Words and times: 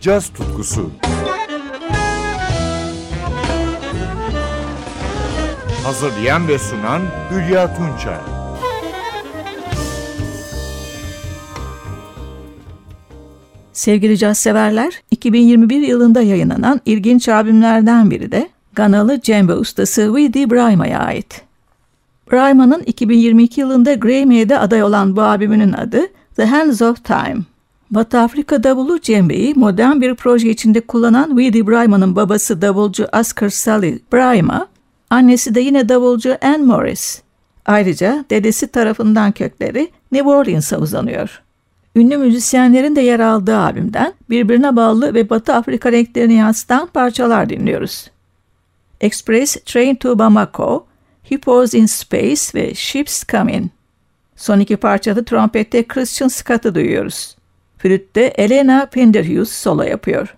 caz 0.00 0.28
tutkusu. 0.28 0.90
Hazırlayan 5.84 6.48
ve 6.48 6.58
sunan 6.58 7.02
Hülya 7.30 7.74
Tunçay. 7.76 8.18
Sevgili 13.72 14.18
caz 14.18 14.38
severler, 14.38 15.02
2021 15.10 15.80
yılında 15.80 16.22
yayınlanan 16.22 16.80
ilginç 16.84 17.28
albümlerden 17.28 18.10
biri 18.10 18.32
de 18.32 18.48
Ganalı 18.72 19.20
cembe 19.20 19.54
ustası 19.54 20.12
Widi 20.16 20.50
Brahima'ya 20.50 20.98
ait. 20.98 21.42
Brahima'nın 22.32 22.82
2022 22.82 23.60
yılında 23.60 23.94
Grammy'ye 23.94 24.58
aday 24.58 24.82
olan 24.82 25.16
bu 25.16 25.22
albümünün 25.22 25.72
adı 25.72 26.00
The 26.36 26.44
Hands 26.44 26.82
of 26.82 27.04
Time. 27.04 27.49
Batı 27.90 28.18
Afrika 28.18 28.62
davulu 28.62 29.00
cembeyi 29.00 29.54
modern 29.54 30.00
bir 30.00 30.14
proje 30.14 30.48
içinde 30.50 30.80
kullanan 30.80 31.28
Widi 31.28 31.66
Brahima'nın 31.66 32.16
babası 32.16 32.62
davulcu 32.62 33.06
Oscar 33.20 33.48
Sully 33.48 33.98
Brahima, 34.12 34.66
annesi 35.10 35.54
de 35.54 35.60
yine 35.60 35.88
davulcu 35.88 36.38
Anne 36.42 36.64
Morris. 36.64 37.22
Ayrıca 37.66 38.24
dedesi 38.30 38.66
tarafından 38.66 39.32
kökleri 39.32 39.90
New 40.12 40.28
Orleans'a 40.28 40.78
uzanıyor. 40.78 41.42
Ünlü 41.96 42.16
müzisyenlerin 42.16 42.96
de 42.96 43.00
yer 43.00 43.20
aldığı 43.20 43.56
albümden 43.56 44.14
birbirine 44.30 44.76
bağlı 44.76 45.14
ve 45.14 45.30
Batı 45.30 45.54
Afrika 45.54 45.92
renklerini 45.92 46.34
yansıtan 46.34 46.86
parçalar 46.86 47.48
dinliyoruz. 47.48 48.10
Express 49.00 49.56
Train 49.64 49.94
to 49.94 50.18
Bamako, 50.18 50.86
Hippos 51.30 51.74
in 51.74 51.86
Space 51.86 52.42
ve 52.54 52.74
Ships 52.74 53.22
Coming. 53.28 53.70
Son 54.36 54.60
iki 54.60 54.76
parçada 54.76 55.24
trompette 55.24 55.86
Christian 55.86 56.28
Scott'ı 56.28 56.74
duyuyoruz. 56.74 57.36
Flütte 57.82 58.20
Elena 58.20 58.86
Penderhughes 58.86 59.52
solo 59.52 59.82
yapıyor. 59.82 60.36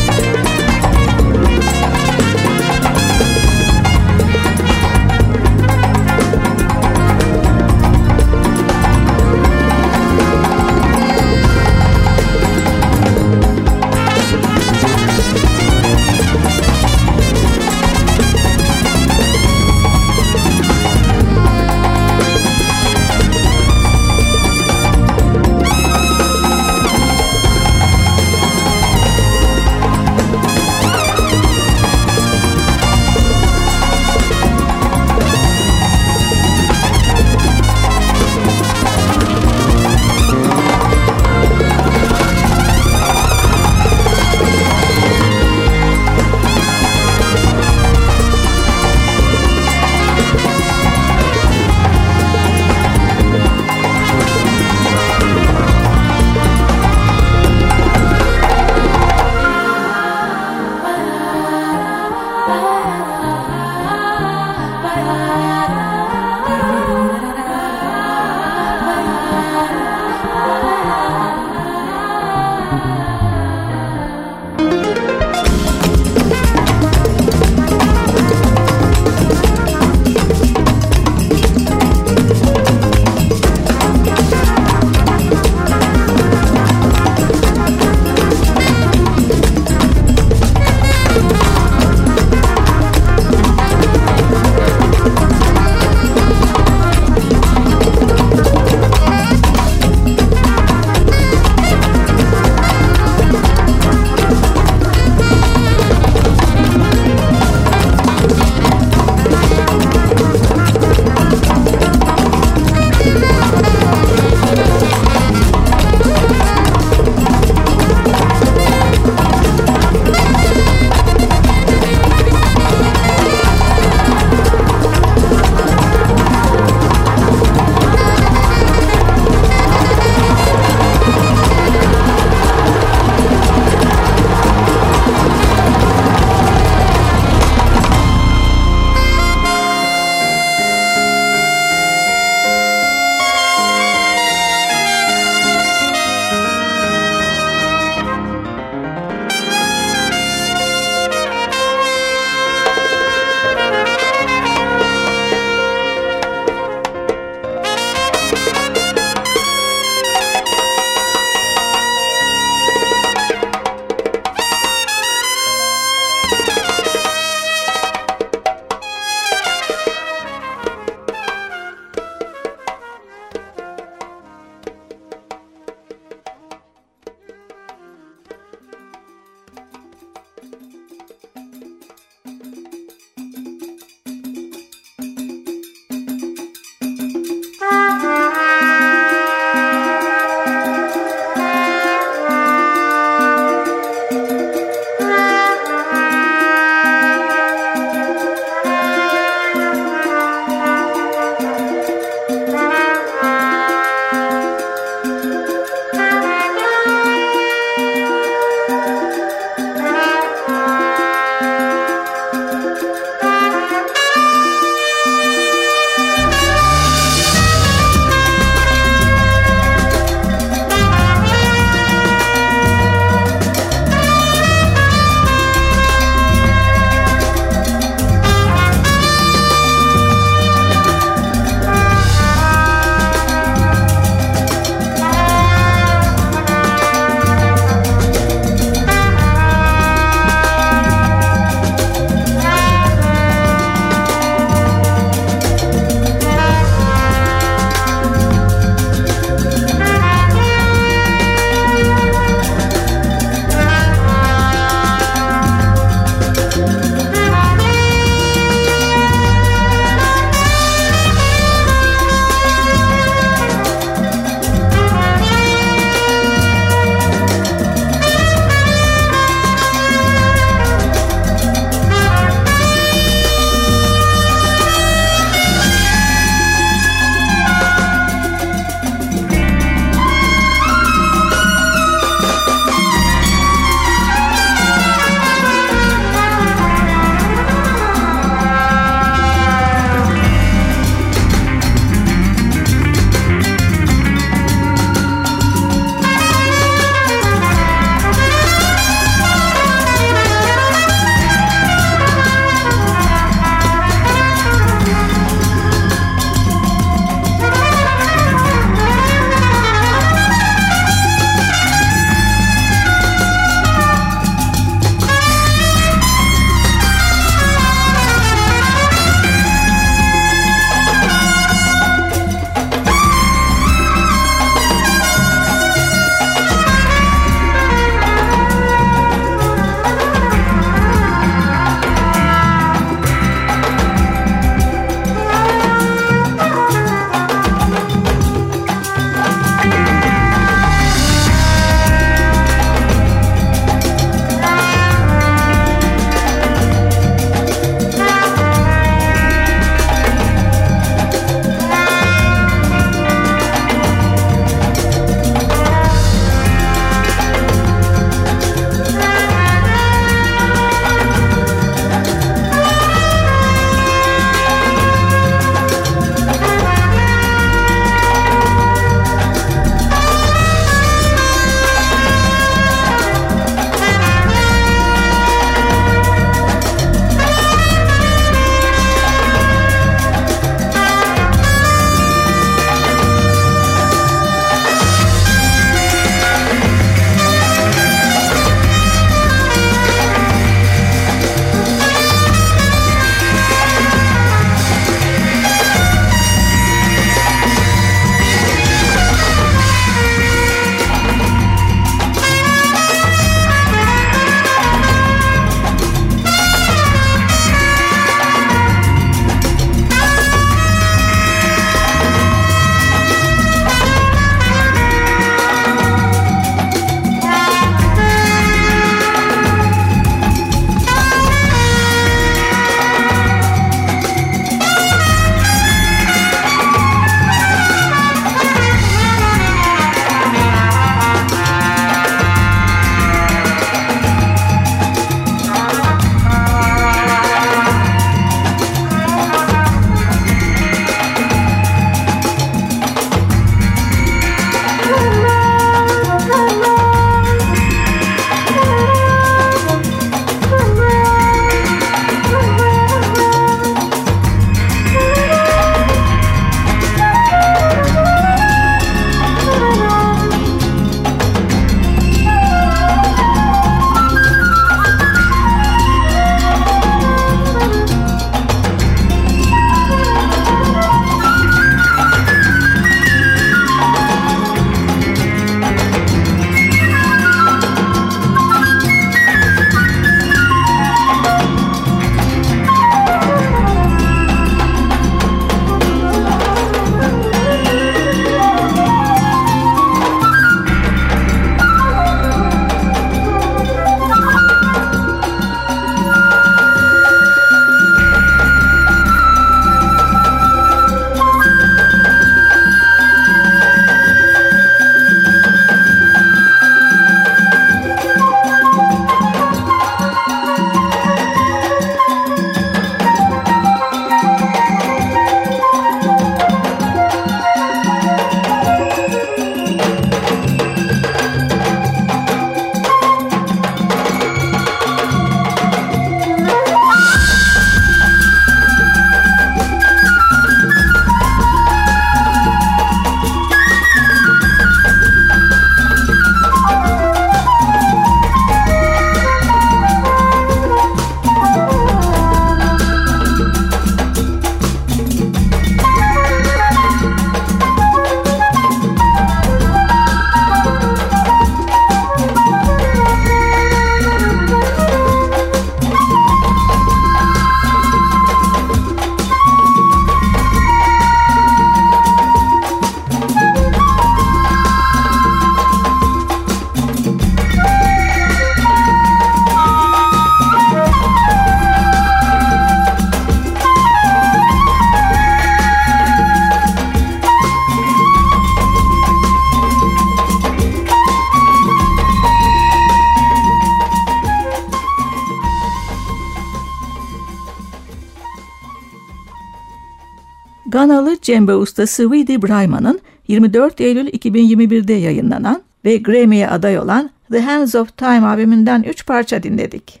Ganalı 590.66 591.20
cembe 591.22 591.54
ustası 591.54 592.10
Vidi 592.10 592.42
Brayman'ın 592.42 593.00
24 593.28 593.80
Eylül 593.80 594.06
2021'de 594.06 594.92
yayınlanan 594.92 595.62
ve 595.84 595.96
Grammy'ye 595.96 596.48
aday 596.48 596.78
olan 596.78 597.10
The 597.30 597.40
Hands 597.40 597.74
of 597.74 597.96
Time 597.96 598.26
albümünden 598.26 598.82
3 598.82 599.06
parça 599.06 599.42
dinledik. 599.42 600.00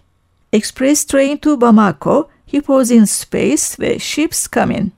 Express 0.52 1.04
Train 1.04 1.36
to 1.36 1.60
Bamako, 1.60 2.28
Hippos 2.52 2.90
in 2.90 3.04
Space 3.04 3.62
ve 3.80 3.98
Ships 3.98 4.48
Coming. 4.48 4.90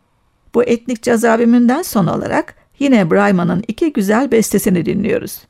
Bu 0.54 0.62
etnik 0.62 1.02
caz 1.02 1.24
albümünden 1.24 1.82
son 1.82 2.06
olarak 2.06 2.54
yine 2.78 3.10
Brayman'ın 3.10 3.64
iki 3.68 3.92
güzel 3.92 4.30
bestesini 4.30 4.86
dinliyoruz. 4.86 5.42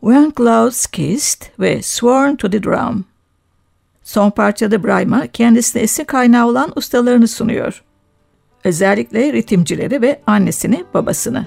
When 0.00 0.32
Clouds 0.36 0.86
Kissed 0.86 1.42
ve 1.60 1.82
Sworn 1.82 2.36
to 2.36 2.50
the 2.50 2.62
Drum. 2.62 3.04
Son 4.02 4.30
parçada 4.30 4.84
Brayma 4.84 5.26
kendisine 5.26 5.82
esin 5.82 6.04
kaynağı 6.04 6.46
olan 6.46 6.72
ustalarını 6.76 7.28
sunuyor. 7.28 7.84
Özellikle 8.64 9.32
ritimcileri 9.32 10.02
ve 10.02 10.20
annesini 10.26 10.84
babasını. 10.94 11.46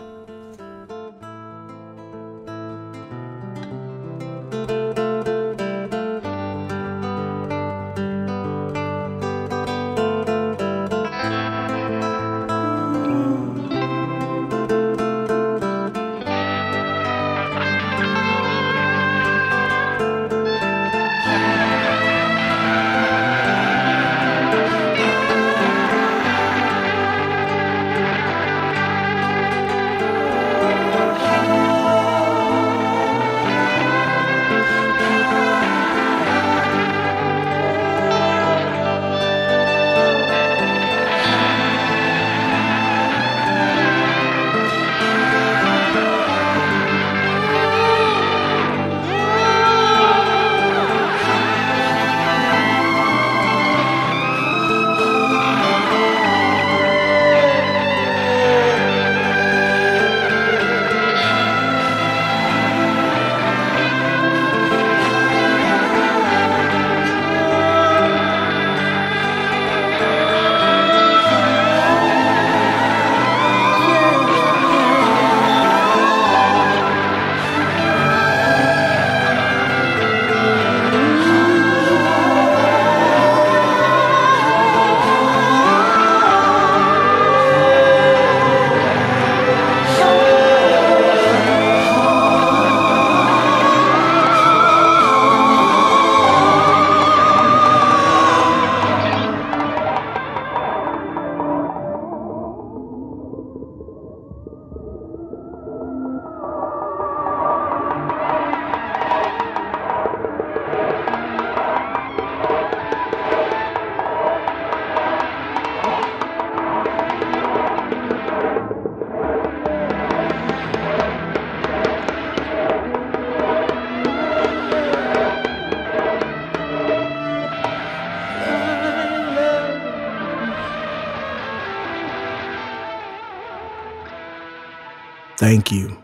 Thank 135.38 135.72
you. 135.72 135.96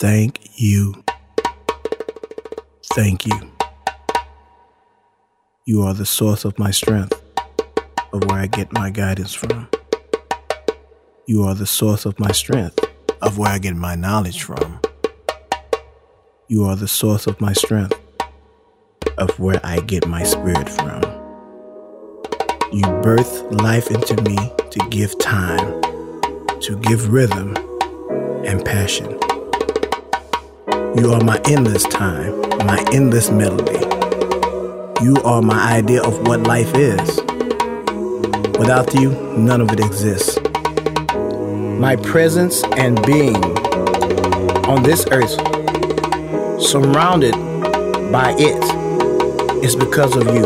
Thank 0.00 0.40
you. 0.56 1.04
Thank 2.94 3.26
you. 3.26 3.52
You 5.64 5.82
are 5.82 5.94
the 5.94 6.04
source 6.04 6.44
of 6.44 6.58
my 6.58 6.72
strength, 6.72 7.22
of 8.12 8.24
where 8.24 8.40
I 8.40 8.48
get 8.48 8.72
my 8.72 8.90
guidance 8.90 9.32
from. 9.32 9.68
You 11.26 11.44
are 11.44 11.54
the 11.54 11.64
source 11.64 12.06
of 12.06 12.18
my 12.18 12.32
strength, 12.32 12.80
of 13.22 13.38
where 13.38 13.52
I 13.52 13.58
get 13.58 13.76
my 13.76 13.94
knowledge 13.94 14.42
from. 14.42 14.80
You 16.48 16.64
are 16.64 16.74
the 16.74 16.88
source 16.88 17.28
of 17.28 17.40
my 17.40 17.52
strength, 17.52 17.96
of 19.16 19.38
where 19.38 19.60
I 19.62 19.78
get 19.78 20.08
my 20.08 20.24
spirit 20.24 20.68
from. 20.68 21.02
You 22.72 22.82
birth 23.00 23.42
life 23.52 23.92
into 23.92 24.20
me 24.22 24.36
to 24.70 24.88
give 24.90 25.16
time 25.20 25.91
to 26.62 26.76
give 26.76 27.12
rhythm 27.12 27.56
and 28.46 28.64
passion. 28.64 29.18
You 30.96 31.12
are 31.12 31.20
my 31.24 31.40
endless 31.44 31.82
time, 31.82 32.38
my 32.58 32.84
endless 32.92 33.30
melody. 33.30 33.80
You 35.04 35.16
are 35.24 35.42
my 35.42 35.72
idea 35.72 36.04
of 36.04 36.24
what 36.28 36.44
life 36.44 36.72
is. 36.76 37.16
Without 38.60 38.94
you, 38.94 39.10
none 39.36 39.60
of 39.60 39.72
it 39.72 39.80
exists. 39.80 40.38
My 41.80 41.96
presence 41.96 42.62
and 42.76 43.04
being 43.04 43.42
on 44.66 44.84
this 44.84 45.04
earth, 45.10 45.32
surrounded 46.62 47.32
by 48.12 48.36
it, 48.38 49.64
is 49.64 49.74
because 49.74 50.14
of 50.14 50.28
you. 50.28 50.44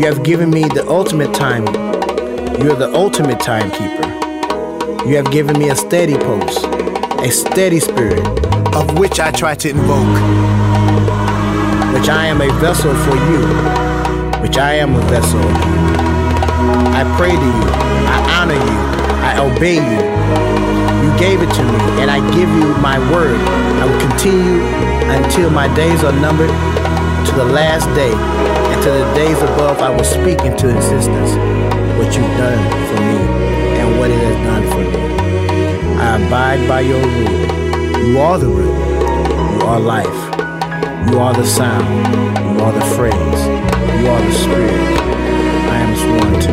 You 0.00 0.12
have 0.12 0.24
given 0.24 0.50
me 0.50 0.62
the 0.62 0.84
ultimate 0.88 1.32
time. 1.32 1.66
You're 2.60 2.74
the 2.74 2.90
ultimate 2.92 3.38
timekeeper. 3.38 4.23
You 5.06 5.16
have 5.16 5.30
given 5.30 5.58
me 5.58 5.68
a 5.68 5.76
steady 5.76 6.16
pulse, 6.16 6.64
a 6.64 7.30
steady 7.30 7.78
spirit, 7.78 8.26
of 8.74 8.98
which 8.98 9.20
I 9.20 9.30
try 9.32 9.54
to 9.54 9.68
invoke. 9.68 10.16
Which 11.92 12.08
I 12.08 12.24
am 12.24 12.40
a 12.40 12.48
vessel 12.58 12.94
for 13.04 13.14
you, 13.28 13.44
which 14.40 14.56
I 14.56 14.72
am 14.80 14.94
a 14.94 15.00
vessel. 15.12 15.44
I 16.96 17.04
pray 17.18 17.36
to 17.36 17.36
you, 17.36 17.68
I 18.08 18.40
honor 18.40 18.54
you, 18.54 18.80
I 19.20 19.32
obey 19.44 19.76
you. 19.76 20.00
You 21.04 21.18
gave 21.18 21.42
it 21.42 21.52
to 21.52 21.62
me, 21.62 22.00
and 22.00 22.10
I 22.10 22.24
give 22.34 22.48
you 22.48 22.72
my 22.80 22.98
word. 23.12 23.36
I 23.36 23.84
will 23.84 24.00
continue 24.08 24.62
until 25.12 25.50
my 25.50 25.68
days 25.76 26.02
are 26.02 26.18
numbered 26.18 26.48
to 26.48 27.32
the 27.36 27.44
last 27.44 27.84
day, 27.94 28.14
and 28.72 28.82
to 28.82 28.88
the 28.88 29.14
days 29.14 29.36
above 29.42 29.80
I 29.80 29.90
will 29.94 30.02
speak 30.02 30.40
into 30.46 30.74
existence 30.74 31.36
what 31.98 32.16
you've 32.16 32.36
done 32.38 32.88
for 32.88 33.00
me 33.02 33.33
what 34.04 34.10
it 34.10 34.20
has 34.20 34.36
done 34.44 34.64
for 34.70 34.84
me. 34.84 35.00
I 35.96 36.16
abide 36.18 36.68
by 36.68 36.80
your 36.80 37.00
rule. 37.00 38.06
You 38.06 38.18
are 38.18 38.38
the 38.38 38.48
rule. 38.48 38.76
You 39.54 39.62
are 39.66 39.80
life. 39.80 40.20
You 41.08 41.20
are 41.20 41.32
the 41.32 41.46
sound. 41.46 41.88
You 42.36 42.64
are 42.64 42.72
the 42.72 42.84
phrase. 42.96 43.14
You 43.16 44.06
are 44.12 44.20
the 44.20 44.32
spirit. 44.32 44.82
I 45.72 45.78
am 45.86 45.96
sworn 45.96 46.34
to. 46.44 46.52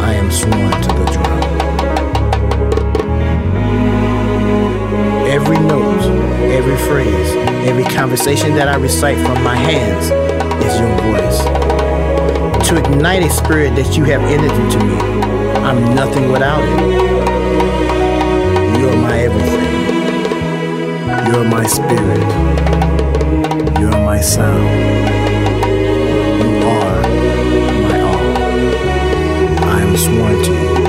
I 0.00 0.14
am 0.14 0.30
sworn 0.30 0.72
to 0.84 0.90
the 1.00 1.04
drum. 1.12 1.42
Every 5.28 5.58
note, 5.58 6.04
every 6.50 6.78
phrase, 6.88 7.30
every 7.68 7.84
conversation 7.84 8.54
that 8.54 8.68
I 8.68 8.76
recite 8.76 9.18
from 9.18 9.44
my 9.44 9.56
hands 9.56 10.06
is 10.64 10.80
your 10.80 10.96
voice. 11.12 12.68
To 12.68 12.76
ignite 12.78 13.22
a 13.22 13.28
spirit 13.28 13.76
that 13.76 13.98
you 13.98 14.04
have 14.04 14.22
entered 14.22 14.52
into 14.52 14.78
me 14.86 15.20
I'm 15.62 15.94
nothing 15.94 16.32
without 16.32 16.62
it. 16.64 16.80
You're 18.78 18.96
my 18.96 19.18
everything. 19.20 19.68
You're 21.32 21.44
my 21.44 21.66
spirit. 21.66 22.26
You're 23.78 24.00
my 24.10 24.20
sound. 24.20 24.68
You 26.42 26.50
are 26.76 27.02
my 27.88 28.00
all. 28.00 28.26
I 29.68 29.80
am 29.82 29.96
sworn 29.96 30.42
to. 30.44 30.54
I'm 30.74 30.79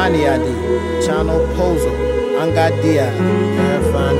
Pani 0.00 0.26
Adi, 0.26 0.50
Chano 1.04 1.44
Pozo, 1.54 1.92
Angadia, 2.40 3.12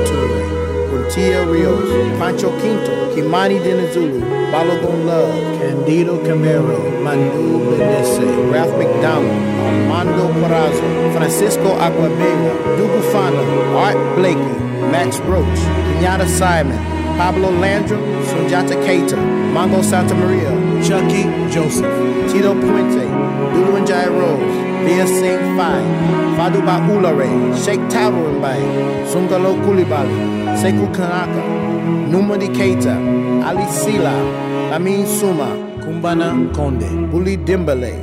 Toure, 0.05 0.43
Quintia 0.91 1.43
Rios, 1.51 1.89
Pancho 2.19 2.51
Quinto, 2.59 2.93
Kimani 3.15 3.57
Denizulu, 3.57 4.21
Balogun 4.51 5.07
Love, 5.07 5.57
Candido 5.57 6.19
Camero, 6.19 6.77
Manu 7.01 7.77
Benesse, 7.79 8.21
Ralph 8.51 8.77
McDonald, 8.77 9.41
Armando 9.65 10.27
Peraza, 10.39 11.13
Francisco 11.13 11.73
Aguabella, 11.79 12.53
Dugufana, 12.77 13.41
Art 13.75 13.97
Blakey, 14.15 14.53
Max 14.91 15.17
Roach, 15.21 15.61
Kenyatta 15.97 16.27
Simon, 16.27 16.77
Pablo 17.17 17.49
Landrum, 17.49 18.03
Sunjata 18.25 18.75
Keita, 18.85 19.17
Mongo 19.51 19.83
Santa 19.83 20.13
Maria, 20.13 20.51
Chucky 20.83 21.23
Joseph, 21.51 21.91
Tito 22.31 22.53
Puente, 22.53 23.03
Lulu 23.55 23.77
and 23.77 23.87
Jai 23.87 24.05
Rose, 24.05 24.70
Via 24.85 25.05
Singh 25.07 25.57
Fai, 25.57 25.81
Faduba 26.37 26.79
Ulare, 26.89 27.29
Sheikh 27.63 27.79
Tarumbay, 27.89 28.61
Sungalo 29.11 29.55
Kulibali, 29.63 30.17
Sekou 30.57 30.91
Kanaka, 30.93 31.41
Numadi 32.11 32.47
Keita, 32.49 32.95
Ali 33.45 33.65
Sila, 33.71 34.13
Lamin 34.71 35.05
Suma, 35.05 35.49
Kumbana 35.83 36.51
Konde, 36.53 36.89
Bully 37.11 37.37
Dimbele, 37.37 37.93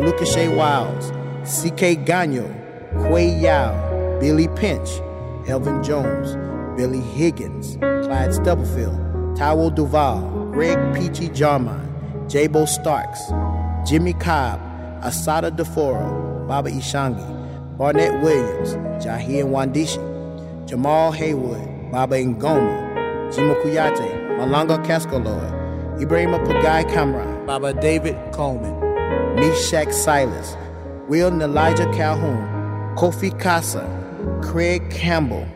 Lucashe 0.00 0.48
Wiles, 0.56 1.10
CK 1.44 2.04
Ganyo, 2.04 2.46
Quay 3.08 3.40
Yao, 3.40 4.18
Billy 4.20 4.48
Pinch, 4.48 5.00
Elvin 5.46 5.82
Jones, 5.82 6.36
Billy 6.76 7.00
Higgins, 7.00 7.76
Clyde 7.76 8.34
Stubblefield, 8.34 8.98
Tywell 9.36 9.70
Duval, 9.74 10.50
Greg 10.52 10.78
Peachy 10.94 11.28
Jarman, 11.28 11.80
Jabo 12.28 12.66
Starks, 12.66 13.20
Jimmy 13.88 14.14
Cobb, 14.14 14.60
Asada 15.02 15.50
DeForo, 15.50 16.23
Baba 16.46 16.70
Ishangi, 16.70 17.76
Barnett 17.78 18.22
Williams, 18.22 18.74
Jahir 19.04 19.44
Wandishi, 19.44 19.98
Jamal 20.66 21.12
Haywood, 21.12 21.90
Baba 21.90 22.16
Ngoma, 22.16 23.32
Jimo 23.32 23.60
Kuyate, 23.62 24.38
Malanga 24.38 24.78
Kaskaloy, 24.84 26.00
Ibrahima 26.00 26.44
Pagai 26.46 26.84
Kamra, 26.92 27.46
Baba 27.46 27.72
David 27.72 28.16
Coleman, 28.32 28.78
Meshach 29.36 29.92
Silas, 29.92 30.56
Will 31.08 31.40
Elijah 31.40 31.90
Calhoun, 31.92 32.36
Kofi 32.96 33.38
Casa, 33.40 33.82
Craig 34.42 34.90
Campbell, 34.90 35.46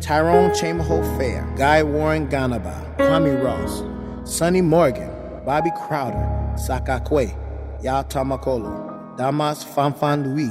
Tyrone 0.00 0.54
Chamberlain 0.54 1.18
Fair, 1.18 1.50
Guy 1.56 1.82
Warren 1.82 2.28
Ghanaba, 2.28 2.96
Kwame 2.98 3.42
Ross, 3.42 3.82
Sonny 4.30 4.60
Morgan, 4.60 5.10
Bobby 5.44 5.70
Crowder, 5.86 6.28
Sakakwe, 6.54 7.34
Yao 7.82 8.02
Tamakolo, 8.02 8.93
Damas 9.18 9.64
Fanfan 9.64 10.24
Louis, 10.24 10.50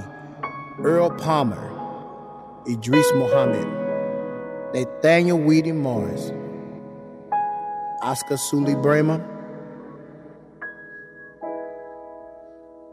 Earl 0.79 1.09
Palmer, 1.09 1.69
Idris 2.65 3.11
Mohammed, 3.13 3.67
Nathaniel 4.73 5.37
Weedy 5.37 5.73
Morris, 5.73 6.31
Oscar 8.01 8.37
Sully 8.37 8.75
Bremer, 8.75 9.19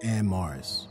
and 0.03 0.27
Morris. 0.27 0.87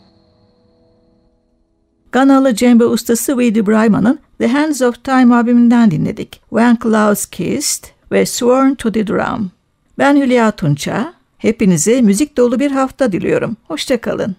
Ganalı 2.12 2.56
cembe 2.56 2.86
ustası 2.86 3.32
Weedy 3.32 3.66
Bryman'ın 3.66 4.20
The 4.40 4.48
Hands 4.48 4.82
of 4.82 5.04
Time 5.04 5.36
albümünden 5.36 5.92
dinledik. 5.92 6.42
When 6.50 6.78
Clouds 6.84 7.26
Kissed 7.26 7.84
ve 8.12 8.26
Sworn 8.26 8.76
to 8.76 8.92
the 8.92 9.08
Drum. 9.08 9.52
Ben 9.98 10.16
Hülya 10.16 10.52
Tunça. 10.52 11.14
Hepinize 11.38 12.02
müzik 12.02 12.38
dolu 12.38 12.60
bir 12.60 12.72
hafta 12.72 13.12
diliyorum. 13.12 13.58
Hoşçakalın. 13.68 14.36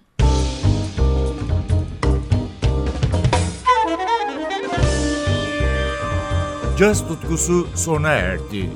Caz 6.81 7.07
tutkusu 7.07 7.67
sona 7.75 8.09
erdi. 8.09 8.69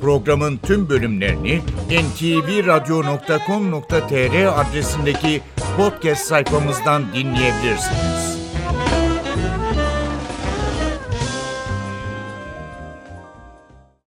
Programın 0.00 0.56
tüm 0.56 0.88
bölümlerini 0.88 1.60
ntvradio.com.tr 1.90 4.60
adresindeki 4.60 5.42
podcast 5.76 6.26
sayfamızdan 6.26 7.02
dinleyebilirsiniz. 7.14 8.39